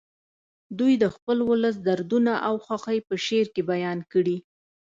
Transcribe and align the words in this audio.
دوی 0.79 0.93
د 1.03 1.05
خپل 1.15 1.37
ولس 1.49 1.75
دردونه 1.87 2.33
او 2.47 2.53
خوښۍ 2.65 2.99
په 3.07 3.15
شعر 3.25 3.47
کې 3.55 3.61
بیان 3.71 3.99
کړي 4.11 4.37